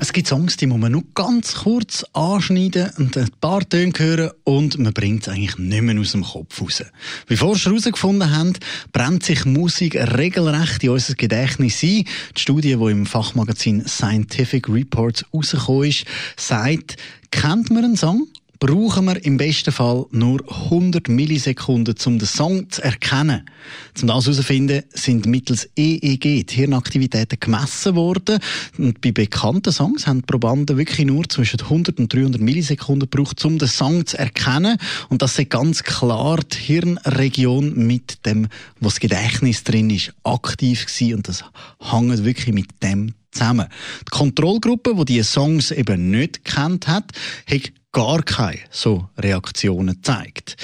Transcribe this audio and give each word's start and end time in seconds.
es 0.00 0.12
gibt 0.12 0.28
Songs, 0.28 0.56
die 0.56 0.66
muss 0.66 0.78
man 0.78 0.92
nur 0.92 1.04
ganz 1.14 1.54
kurz 1.54 2.04
anschneiden 2.12 2.90
und 2.98 3.16
ein 3.16 3.30
paar 3.40 3.68
Töne 3.68 3.92
hören 3.96 4.30
und 4.44 4.78
man 4.78 4.92
bringt 4.92 5.22
es 5.22 5.28
eigentlich 5.28 5.58
nicht 5.58 5.82
mehr 5.82 5.98
aus 5.98 6.12
dem 6.12 6.22
Kopf 6.22 6.60
raus. 6.60 6.84
Wie 7.26 7.36
Forscher 7.36 7.70
herausgefunden 7.70 8.30
haben, 8.30 8.52
brennt 8.92 9.24
sich 9.24 9.44
Musik 9.44 9.96
regelrecht 9.96 10.84
in 10.84 10.90
unser 10.90 11.14
Gedächtnis 11.14 11.82
ein. 11.82 12.04
Die 12.36 12.40
Studie, 12.40 12.76
die 12.76 12.90
im 12.90 13.06
Fachmagazin 13.06 13.86
Scientific 13.86 14.68
Reports 14.68 15.24
rausgekommen 15.34 15.88
ist, 15.88 16.04
sagt, 16.36 16.96
kennt 17.30 17.70
man 17.70 17.84
einen 17.84 17.96
Song? 17.96 18.26
Brauchen 18.58 19.04
wir 19.06 19.24
im 19.24 19.36
besten 19.36 19.72
Fall 19.72 20.06
nur 20.10 20.42
100 20.48 21.08
Millisekunden, 21.08 21.94
um 22.06 22.18
den 22.18 22.26
Song 22.26 22.70
zu 22.70 22.82
erkennen. 22.82 23.48
Um 24.00 24.08
das 24.08 24.24
herauszufinden, 24.26 24.82
sind 24.92 25.26
mittels 25.26 25.68
EEG 25.76 26.46
die 26.46 26.54
Hirnaktivitäten 26.54 27.38
gemessen 27.38 27.94
worden. 27.94 28.38
Und 28.76 29.00
bei 29.00 29.12
bekannten 29.12 29.72
Songs 29.72 30.06
haben 30.06 30.20
die 30.20 30.26
Probanden 30.26 30.76
wirklich 30.76 31.06
nur 31.06 31.28
zwischen 31.28 31.60
100 31.60 31.98
und 31.98 32.12
300 32.12 32.40
Millisekunden 32.40 33.08
gebraucht, 33.08 33.44
um 33.44 33.58
den 33.58 33.68
Song 33.68 34.06
zu 34.06 34.18
erkennen. 34.18 34.78
Und 35.08 35.22
das 35.22 35.38
ist 35.38 35.50
ganz 35.50 35.84
klar 35.84 36.38
die 36.38 36.58
Hirnregion 36.58 37.86
mit 37.86 38.26
dem, 38.26 38.48
was 38.80 38.94
das 38.94 39.00
Gedächtnis 39.00 39.62
drin 39.64 39.90
ist, 39.90 40.12
aktiv 40.24 40.86
gewesen. 40.86 41.14
Und 41.14 41.28
das 41.28 41.44
hängt 41.80 42.24
wirklich 42.24 42.54
mit 42.54 42.82
dem 42.82 43.14
zusammen. 43.30 43.68
Die 44.00 44.10
Kontrollgruppe, 44.10 44.94
die 44.96 45.04
diese 45.04 45.24
Songs 45.24 45.70
eben 45.70 46.10
nicht 46.10 46.44
kennt 46.44 46.88
hat, 46.88 47.12
hat 47.46 47.72
gar 47.92 48.22
keine 48.22 48.60
so 48.70 49.08
Reaktionen 49.18 50.02
zeigt. 50.02 50.56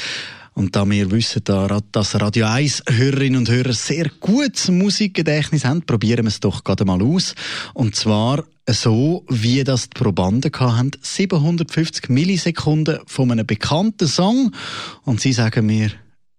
Und 0.54 0.76
da 0.76 0.88
wir 0.88 1.10
wissen, 1.10 1.42
dass 1.44 2.20
Radio 2.20 2.46
1 2.46 2.84
Hörerinnen 2.88 3.40
und 3.40 3.50
Hörer 3.50 3.72
sehr 3.72 4.08
gutes 4.20 4.68
Musikgedächtnis 4.68 5.64
haben, 5.64 5.82
probieren 5.82 6.26
wir 6.26 6.28
es 6.28 6.38
doch 6.38 6.62
gerade 6.62 6.84
mal 6.84 7.02
aus. 7.02 7.34
Und 7.74 7.96
zwar 7.96 8.44
so, 8.68 9.24
wie 9.28 9.64
das 9.64 9.90
die 9.90 9.98
Probanden 9.98 10.52
hatten. 10.52 10.92
750 11.00 12.08
Millisekunden 12.08 13.00
von 13.06 13.32
einem 13.32 13.46
bekannten 13.46 14.06
Song. 14.06 14.54
Und 15.02 15.20
sie 15.20 15.32
sagen 15.32 15.66
mir, 15.66 15.90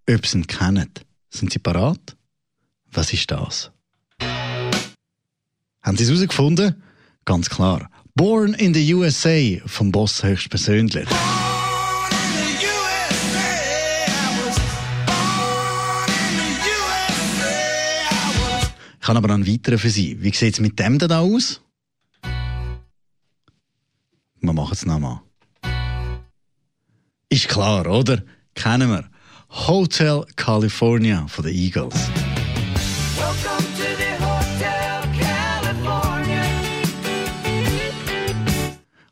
ob 0.09 0.25
sie 0.25 0.37
ihn 0.37 0.47
kennen. 0.47 0.91
Sind 1.29 1.51
sie 1.51 1.59
parat? 1.59 2.15
Was 2.91 3.11
ist 3.11 3.29
das? 3.29 3.71
Haben 5.81 5.97
Sie 5.97 6.03
es 6.03 6.09
herausgefunden? 6.09 6.81
Ganz 7.25 7.49
klar. 7.49 7.89
Born 8.17 8.53
in 8.53 8.73
the 8.73 8.93
USA 8.93 9.59
vom 9.65 9.91
Boss 9.91 10.23
höchstpersönlich. 10.23 11.05
Ich 19.01 19.07
habe 19.09 19.17
aber 19.17 19.33
einen 19.33 19.45
weiteren 19.45 19.77
für 19.77 19.89
Sie. 19.89 20.23
Wie 20.23 20.33
sieht 20.33 20.53
es 20.53 20.59
mit 20.61 20.79
dem 20.79 20.97
denn 20.97 21.11
aus? 21.11 21.61
Wir 24.39 24.53
machen 24.53 24.71
es 24.71 24.85
nochmal. 24.85 25.19
Ist 27.27 27.49
klar, 27.49 27.85
oder? 27.85 28.23
Kennen 28.53 28.91
wir. 28.91 29.09
Hotel 29.67 30.23
California 30.37 31.27
von 31.27 31.43
den 31.43 31.53
Eagles. 31.53 31.95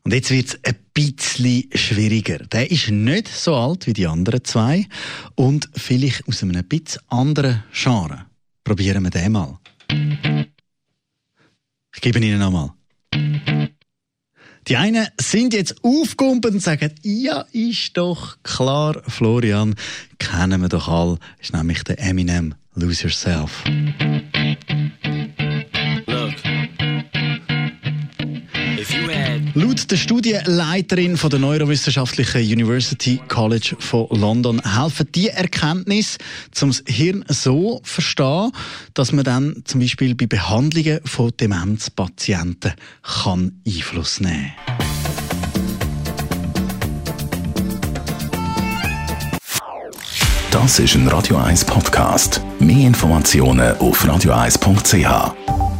Und 0.06 0.14
jetzt 0.14 0.32
wird 0.32 0.48
es 0.48 0.60
ein 0.64 0.76
bisschen 0.94 1.70
schwieriger. 1.74 2.40
Der 2.40 2.70
ist 2.70 2.90
nicht 2.90 3.30
so 3.30 3.56
alt 3.56 3.88
wie 3.88 3.94
die 3.94 4.08
anderen 4.08 4.44
zwei 4.44 4.86
und 5.36 5.70
vielleicht 5.76 6.28
aus 6.28 6.44
einem 6.44 6.64
bisschen 6.66 7.02
anderen 7.08 7.64
Genre. 7.72 8.26
Probieren 8.66 9.04
wir 9.04 9.12
den 9.12 9.32
mal. 9.32 9.58
Ich 11.96 12.02
gebe 12.02 12.20
Ihnen 12.20 12.40
nochmal. 12.40 12.72
Die 14.68 14.78
einen 14.78 15.08
sind 15.20 15.54
jetzt 15.54 15.84
aufgegumpelt 15.84 16.54
und 16.54 16.62
sagen, 16.62 16.94
ja, 17.02 17.42
ist 17.52 17.98
doch 17.98 18.38
klar, 18.44 19.02
Florian, 19.08 19.76
kennen 20.20 20.62
wir 20.62 20.70
doch 20.70 20.88
all, 20.88 21.18
ist 21.40 21.54
nämlich 21.54 21.84
der 21.84 22.00
Eminem, 22.00 22.56
Lose 22.76 23.04
Yourself. 23.04 23.64
Laut 29.56 29.92
der 29.92 29.98
Studienleiterin 29.98 31.16
von 31.16 31.30
der 31.30 31.40
Neurowissenschaftlichen 31.40 32.42
University 32.42 33.22
College 33.28 33.76
von 33.78 34.08
London 34.10 34.60
helfen 34.64 35.08
die 35.14 35.30
Erkenntnisse, 35.30 36.18
um 36.62 36.70
das 36.70 36.84
Hirn 36.88 37.24
so 37.28 37.78
zu 37.78 37.82
verstehen, 37.84 38.52
dass 38.96 39.12
man 39.12 39.24
dann 39.24 39.62
zum 39.66 39.80
Beispiel 39.80 40.16
bei 40.16 40.26
Behandlungen 40.26 41.02
von 41.06 41.32
Demenzpatienten 41.40 42.74
kann 43.04 43.62
Einfluss 43.68 44.20
nehmen 44.20 44.54
Das 50.50 50.80
ist 50.80 50.96
ein 50.96 51.08
Radio 51.08 51.38
1 51.38 51.66
Podcast. 51.66 52.42
Mehr 52.60 52.88
Informationen 52.88 53.78
auf 53.78 54.04
radio1.ch. 54.04 55.73